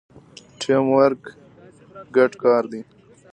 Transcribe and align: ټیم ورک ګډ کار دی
ټیم 0.59 0.85
ورک 0.97 1.21
ګډ 2.15 2.31
کار 2.43 2.63
دی 2.71 2.81